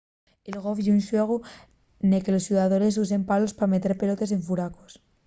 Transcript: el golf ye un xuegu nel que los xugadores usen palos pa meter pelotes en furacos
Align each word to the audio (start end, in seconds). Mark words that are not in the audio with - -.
el 0.49 0.55
golf 0.63 0.79
ye 0.83 0.93
un 0.97 1.01
xuegu 1.07 1.37
nel 2.09 2.23
que 2.23 2.33
los 2.35 2.45
xugadores 2.47 2.99
usen 3.03 3.27
palos 3.29 3.55
pa 3.57 3.71
meter 3.73 3.93
pelotes 4.01 4.33
en 4.35 4.41
furacos 4.47 4.91